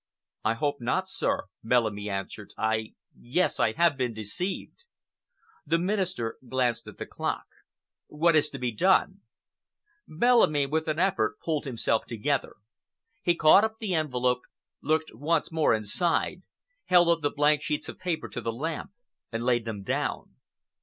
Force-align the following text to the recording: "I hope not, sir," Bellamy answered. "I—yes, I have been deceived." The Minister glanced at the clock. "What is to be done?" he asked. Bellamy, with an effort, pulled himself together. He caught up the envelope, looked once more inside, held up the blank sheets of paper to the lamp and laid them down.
"I 0.43 0.55
hope 0.55 0.81
not, 0.81 1.07
sir," 1.07 1.43
Bellamy 1.63 2.09
answered. 2.09 2.53
"I—yes, 2.57 3.59
I 3.59 3.73
have 3.73 3.97
been 3.97 4.15
deceived." 4.15 4.85
The 5.63 5.77
Minister 5.77 6.39
glanced 6.49 6.87
at 6.87 6.97
the 6.97 7.05
clock. 7.05 7.45
"What 8.07 8.35
is 8.35 8.49
to 8.49 8.57
be 8.57 8.71
done?" 8.71 9.19
he 10.07 10.13
asked. 10.15 10.19
Bellamy, 10.19 10.65
with 10.65 10.87
an 10.87 10.97
effort, 10.97 11.37
pulled 11.39 11.65
himself 11.65 12.07
together. 12.07 12.55
He 13.21 13.35
caught 13.35 13.63
up 13.63 13.77
the 13.77 13.93
envelope, 13.93 14.41
looked 14.81 15.11
once 15.13 15.51
more 15.51 15.71
inside, 15.71 16.41
held 16.85 17.07
up 17.09 17.21
the 17.21 17.29
blank 17.29 17.61
sheets 17.61 17.87
of 17.87 17.99
paper 17.99 18.27
to 18.29 18.41
the 18.41 18.51
lamp 18.51 18.89
and 19.31 19.43
laid 19.43 19.65
them 19.65 19.83
down. 19.83 20.33